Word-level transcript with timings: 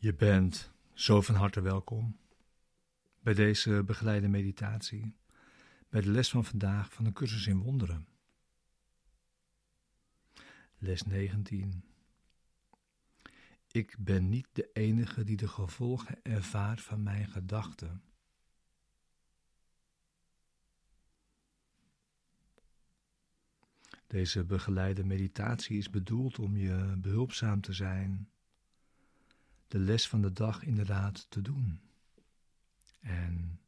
Je 0.00 0.14
bent 0.14 0.72
zo 0.92 1.20
van 1.20 1.34
harte 1.34 1.60
welkom 1.60 2.18
bij 3.20 3.34
deze 3.34 3.82
begeleide 3.84 4.28
meditatie, 4.28 5.14
bij 5.88 6.00
de 6.00 6.10
les 6.10 6.30
van 6.30 6.44
vandaag 6.44 6.92
van 6.92 7.04
de 7.04 7.12
cursus 7.12 7.46
in 7.46 7.58
wonderen. 7.58 8.08
Les 10.78 11.02
19. 11.02 11.84
Ik 13.66 13.96
ben 13.98 14.28
niet 14.28 14.48
de 14.52 14.70
enige 14.72 15.24
die 15.24 15.36
de 15.36 15.48
gevolgen 15.48 16.22
ervaart 16.22 16.80
van 16.80 17.02
mijn 17.02 17.28
gedachten. 17.28 18.02
Deze 24.06 24.44
begeleide 24.44 25.04
meditatie 25.04 25.78
is 25.78 25.90
bedoeld 25.90 26.38
om 26.38 26.56
je 26.56 26.96
behulpzaam 26.98 27.60
te 27.60 27.72
zijn 27.72 28.30
de 29.68 29.78
les 29.78 30.08
van 30.08 30.22
de 30.22 30.32
dag 30.32 30.62
inderdaad 30.62 31.30
te 31.30 31.42
doen. 31.42 31.80
En 33.00 33.60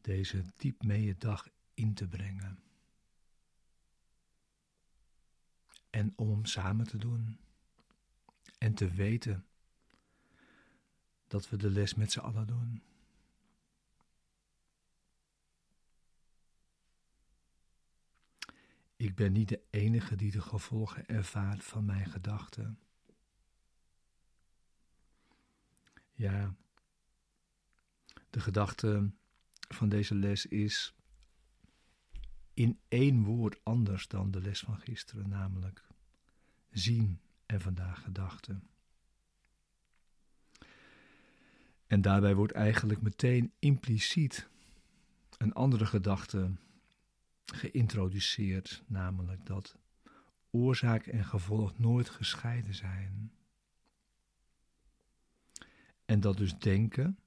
deze 0.00 0.44
diep 0.56 0.82
mee 0.82 1.04
je 1.04 1.16
dag 1.18 1.48
in 1.74 1.94
te 1.94 2.08
brengen. 2.08 2.58
En 5.90 6.12
om 6.16 6.44
samen 6.44 6.86
te 6.86 6.96
doen. 6.96 7.38
En 8.58 8.74
te 8.74 8.90
weten 8.90 9.46
dat 11.26 11.48
we 11.48 11.56
de 11.56 11.70
les 11.70 11.94
met 11.94 12.12
z'n 12.12 12.18
allen 12.18 12.46
doen. 12.46 12.82
Ik 18.96 19.14
ben 19.14 19.32
niet 19.32 19.48
de 19.48 19.62
enige 19.70 20.16
die 20.16 20.30
de 20.30 20.40
gevolgen 20.40 21.06
ervaart 21.06 21.64
van 21.64 21.84
mijn 21.84 22.06
gedachten. 22.06 22.78
Ja, 26.18 26.54
de 28.30 28.40
gedachte 28.40 29.10
van 29.68 29.88
deze 29.88 30.14
les 30.14 30.46
is 30.46 30.94
in 32.54 32.80
één 32.88 33.22
woord 33.22 33.64
anders 33.64 34.08
dan 34.08 34.30
de 34.30 34.40
les 34.40 34.60
van 34.60 34.78
gisteren, 34.78 35.28
namelijk 35.28 35.86
zien 36.70 37.20
en 37.46 37.60
vandaag 37.60 38.02
gedachten. 38.02 38.68
En 41.86 42.00
daarbij 42.00 42.34
wordt 42.34 42.52
eigenlijk 42.52 43.00
meteen 43.00 43.52
impliciet 43.58 44.48
een 45.36 45.52
andere 45.52 45.86
gedachte 45.86 46.52
geïntroduceerd, 47.44 48.82
namelijk 48.86 49.46
dat 49.46 49.78
oorzaak 50.50 51.06
en 51.06 51.24
gevolg 51.24 51.78
nooit 51.78 52.08
gescheiden 52.08 52.74
zijn. 52.74 53.32
En 56.08 56.20
dat 56.20 56.36
dus 56.36 56.58
denken 56.58 57.18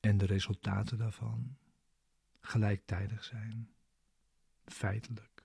en 0.00 0.18
de 0.18 0.26
resultaten 0.26 0.98
daarvan 0.98 1.56
gelijktijdig 2.40 3.24
zijn, 3.24 3.70
feitelijk. 4.64 5.42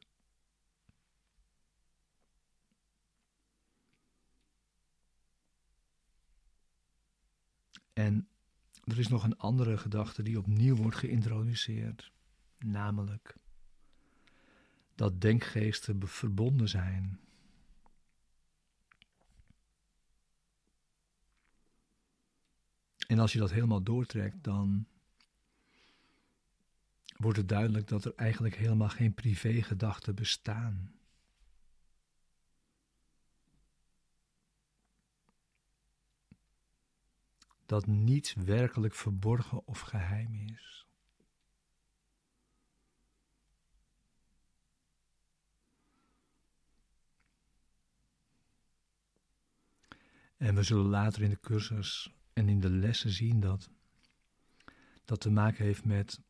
En 7.93 8.27
er 8.83 8.99
is 8.99 9.07
nog 9.07 9.23
een 9.23 9.37
andere 9.37 9.77
gedachte 9.77 10.23
die 10.23 10.37
opnieuw 10.37 10.75
wordt 10.75 10.97
geïntroduceerd, 10.97 12.11
namelijk 12.57 13.35
dat 14.95 15.21
denkgeesten 15.21 16.07
verbonden 16.07 16.69
zijn 16.69 17.19
En 23.07 23.19
als 23.19 23.33
je 23.33 23.39
dat 23.39 23.51
helemaal 23.51 23.83
doortrekt, 23.83 24.43
dan 24.43 24.87
wordt 27.17 27.37
het 27.37 27.49
duidelijk 27.49 27.87
dat 27.87 28.05
er 28.05 28.15
eigenlijk 28.15 28.55
helemaal 28.55 28.89
geen 28.89 29.13
privégedachten 29.13 30.15
bestaan. 30.15 30.91
Dat 37.65 37.85
niets 37.85 38.33
werkelijk 38.33 38.95
verborgen 38.95 39.67
of 39.67 39.79
geheim 39.79 40.33
is. 40.33 40.87
En 50.37 50.55
we 50.55 50.63
zullen 50.63 50.85
later 50.85 51.21
in 51.21 51.29
de 51.29 51.39
cursus 51.39 52.11
en 52.37 52.49
in 52.49 52.59
de 52.59 52.69
lessen 52.69 53.09
zien 53.09 53.39
dat 53.39 53.69
dat 55.05 55.19
te 55.19 55.29
maken 55.29 55.65
heeft 55.65 55.85
met 55.85 56.21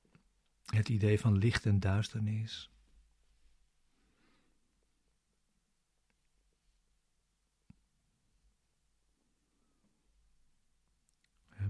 het 0.65 0.89
idee 0.89 1.19
van 1.19 1.37
licht 1.37 1.65
en 1.65 1.79
duisternis. 1.79 2.71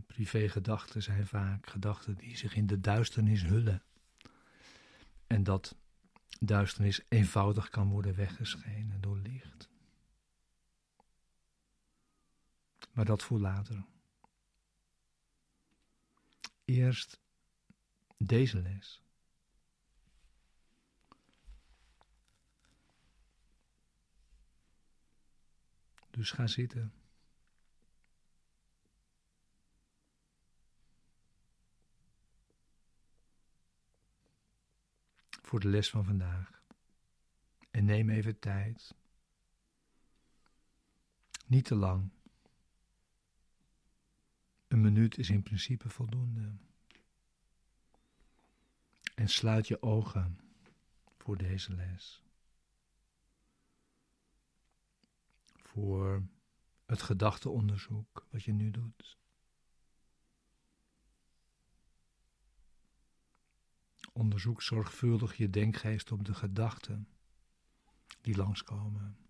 Privégedachten 0.06 1.04
zijn 1.04 1.28
vaak 1.28 1.70
gedachten 1.70 2.16
die 2.16 2.38
zich 2.38 2.56
in 2.56 2.68
de 2.68 2.80
duisternis 2.80 3.44
hullen. 3.44 3.84
En 5.28 5.44
dat 5.44 5.76
duisternis 6.40 7.02
eenvoudig 7.08 7.70
kan 7.70 7.90
worden 7.90 8.16
weggeschenen 8.16 9.02
door 9.02 9.18
licht. 9.18 9.70
Maar 12.92 13.06
dat 13.06 13.24
voor 13.24 13.40
later 13.40 13.86
eerst 16.68 17.22
deze 18.18 18.62
les. 18.62 19.02
Dus 26.10 26.32
ga 26.32 26.48
zitten. 26.48 26.94
Voor 35.42 35.60
de 35.60 35.68
les 35.68 35.90
van 35.90 36.06
vandaag. 36.06 36.64
En 37.72 37.86
neem 37.86 38.10
even 38.10 38.40
tijd. 38.40 38.96
Niet 41.46 41.66
te 41.66 41.76
lang. 41.76 42.17
Een 44.68 44.82
minuut 44.82 45.18
is 45.18 45.30
in 45.30 45.44
principe 45.44 45.90
voldoende. 45.90 46.56
En 49.16 49.28
sluit 49.28 49.68
je 49.68 49.82
ogen 49.82 50.40
voor 51.18 51.38
deze 51.38 51.74
les. 51.74 52.24
Voor 55.56 56.28
het 56.86 57.02
gedachteonderzoek 57.02 58.28
wat 58.30 58.44
je 58.44 58.52
nu 58.52 58.72
doet. 58.72 59.18
Onderzoek 64.14 64.62
zorgvuldig 64.62 65.38
je 65.38 65.50
denkgeest 65.50 66.12
op 66.12 66.26
de 66.26 66.34
gedachten 66.34 67.08
die 68.22 68.36
langskomen. 68.36 69.27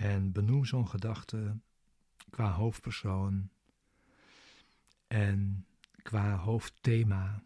En 0.00 0.32
benoem 0.32 0.64
zo'n 0.64 0.88
gedachte 0.88 1.58
qua 2.30 2.52
hoofdpersoon 2.52 3.50
en 5.06 5.66
qua 6.02 6.36
hoofdthema. 6.36 7.42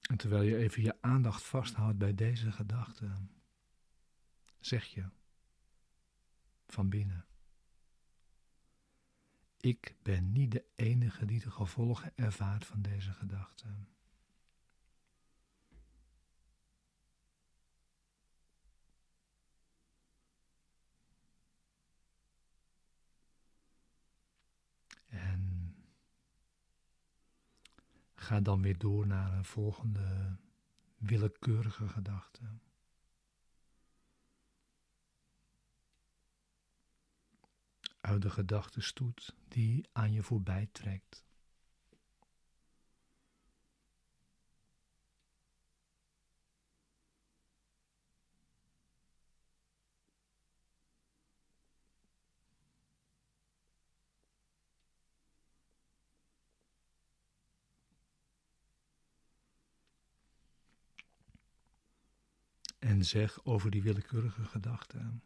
En 0.00 0.16
terwijl 0.16 0.42
je 0.42 0.56
even 0.56 0.82
je 0.82 1.02
aandacht 1.02 1.42
vasthoudt 1.42 1.98
bij 1.98 2.14
deze 2.14 2.52
gedachte, 2.52 3.12
zeg 4.60 4.84
je 4.84 5.08
van 6.66 6.88
binnen: 6.88 7.26
Ik 9.60 9.94
ben 10.02 10.32
niet 10.32 10.52
de 10.52 10.64
enige 10.74 11.24
die 11.24 11.40
de 11.40 11.50
gevolgen 11.50 12.12
ervaart 12.14 12.66
van 12.66 12.82
deze 12.82 13.12
gedachte. 13.12 13.66
Ga 28.26 28.40
dan 28.40 28.62
weer 28.62 28.78
door 28.78 29.06
naar 29.06 29.32
een 29.32 29.44
volgende 29.44 30.36
willekeurige 30.96 31.88
gedachte. 31.88 32.40
uit 38.00 38.22
de 38.22 38.30
gedachtenstoet 38.30 39.34
die 39.48 39.88
aan 39.92 40.12
je 40.12 40.22
voorbij 40.22 40.68
trekt. 40.72 41.25
En 62.96 63.04
zeg 63.04 63.44
over 63.44 63.70
die 63.70 63.82
willekeurige 63.82 64.44
gedachten, 64.44 65.22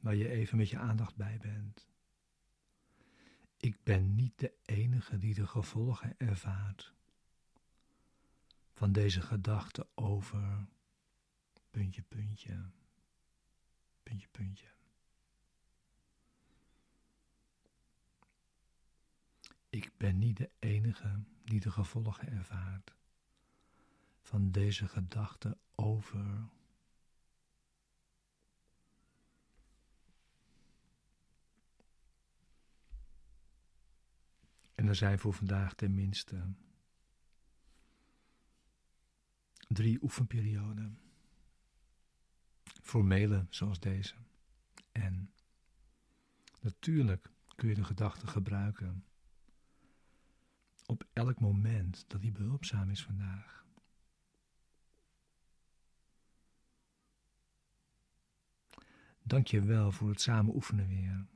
waar 0.00 0.14
je 0.14 0.28
even 0.28 0.56
met 0.56 0.68
je 0.68 0.78
aandacht 0.78 1.16
bij 1.16 1.38
bent. 1.38 1.88
Ik 3.56 3.82
ben 3.82 4.14
niet 4.14 4.38
de 4.38 4.52
enige 4.64 5.18
die 5.18 5.34
de 5.34 5.46
gevolgen 5.46 6.14
ervaart 6.18 6.94
van 8.74 8.92
deze 8.92 9.20
gedachte 9.20 9.86
over 9.94 10.66
puntje, 11.70 12.02
puntje, 12.02 12.70
puntje, 14.02 14.28
puntje. 14.28 14.66
Ik 19.68 19.92
ben 19.96 20.18
niet 20.18 20.36
de 20.36 20.50
enige 20.58 21.22
die 21.44 21.60
de 21.60 21.70
gevolgen 21.70 22.28
ervaart 22.28 22.94
van 24.22 24.50
deze 24.50 24.88
gedachte 24.88 25.58
over 25.74 26.48
En 34.80 34.88
er 34.88 34.94
zijn 34.94 35.18
voor 35.18 35.34
vandaag 35.34 35.74
tenminste 35.74 36.52
drie 39.68 40.02
oefenperioden. 40.02 41.00
Formele 42.82 43.46
zoals 43.48 43.80
deze. 43.80 44.14
En 44.92 45.32
natuurlijk 46.60 47.30
kun 47.56 47.68
je 47.68 47.74
de 47.74 47.84
gedachte 47.84 48.26
gebruiken 48.26 49.04
op 50.86 51.08
elk 51.12 51.40
moment 51.40 52.04
dat 52.08 52.20
die 52.20 52.32
behulpzaam 52.32 52.90
is 52.90 53.04
vandaag. 53.04 53.64
Dank 59.22 59.46
je 59.46 59.62
wel 59.62 59.92
voor 59.92 60.08
het 60.08 60.20
samen 60.20 60.54
oefenen 60.54 60.88
weer. 60.88 61.26